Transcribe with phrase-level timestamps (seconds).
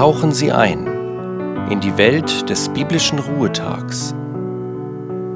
[0.00, 0.86] tauchen Sie ein
[1.70, 4.14] in die Welt des biblischen Ruhetags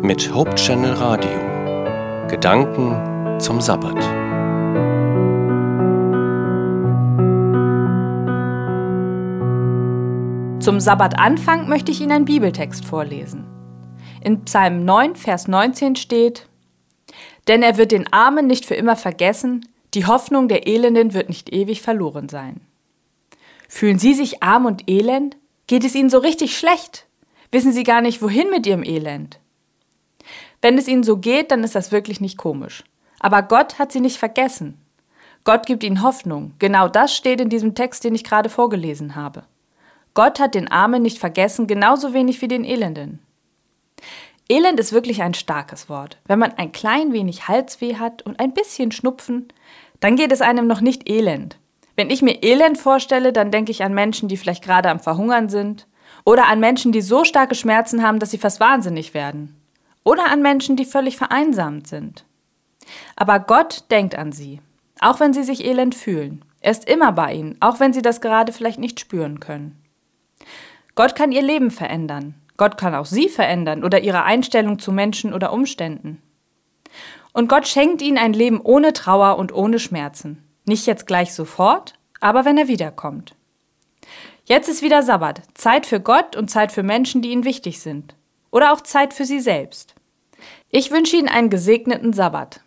[0.00, 2.28] mit Hope Channel Radio.
[2.28, 4.00] Gedanken zum Sabbat.
[10.62, 13.44] Zum Sabbatanfang möchte ich Ihnen einen Bibeltext vorlesen.
[14.22, 16.48] In Psalm 9, Vers 19 steht,
[17.48, 21.52] Denn er wird den Armen nicht für immer vergessen, die Hoffnung der Elenden wird nicht
[21.52, 22.62] ewig verloren sein.
[23.68, 25.36] Fühlen Sie sich arm und elend?
[25.66, 27.06] Geht es Ihnen so richtig schlecht?
[27.50, 29.38] Wissen Sie gar nicht, wohin mit Ihrem Elend?
[30.60, 32.84] Wenn es Ihnen so geht, dann ist das wirklich nicht komisch.
[33.20, 34.78] Aber Gott hat Sie nicht vergessen.
[35.44, 36.54] Gott gibt Ihnen Hoffnung.
[36.58, 39.44] Genau das steht in diesem Text, den ich gerade vorgelesen habe.
[40.14, 43.20] Gott hat den Armen nicht vergessen, genauso wenig wie den Elenden.
[44.48, 46.18] Elend ist wirklich ein starkes Wort.
[46.26, 49.48] Wenn man ein klein wenig Halsweh hat und ein bisschen Schnupfen,
[50.00, 51.58] dann geht es einem noch nicht elend.
[51.96, 55.48] Wenn ich mir Elend vorstelle, dann denke ich an Menschen, die vielleicht gerade am Verhungern
[55.48, 55.86] sind.
[56.24, 59.56] Oder an Menschen, die so starke Schmerzen haben, dass sie fast wahnsinnig werden.
[60.04, 62.24] Oder an Menschen, die völlig vereinsamt sind.
[63.16, 64.60] Aber Gott denkt an sie,
[65.00, 66.44] auch wenn sie sich elend fühlen.
[66.60, 69.82] Er ist immer bei ihnen, auch wenn sie das gerade vielleicht nicht spüren können.
[70.94, 72.34] Gott kann ihr Leben verändern.
[72.56, 76.22] Gott kann auch sie verändern oder ihre Einstellung zu Menschen oder Umständen.
[77.32, 80.43] Und Gott schenkt ihnen ein Leben ohne Trauer und ohne Schmerzen.
[80.64, 83.34] Nicht jetzt gleich sofort, aber wenn er wiederkommt.
[84.46, 88.14] Jetzt ist wieder Sabbat, Zeit für Gott und Zeit für Menschen, die ihnen wichtig sind.
[88.50, 89.94] Oder auch Zeit für sie selbst.
[90.70, 92.60] Ich wünsche Ihnen einen gesegneten Sabbat.